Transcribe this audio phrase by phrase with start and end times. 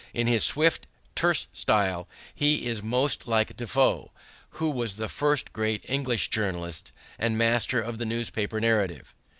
[0.15, 4.11] In his swift, terse style, he is most like Defoe,
[4.57, 9.13] who was the first great English journalist and master of the newspaper narrative.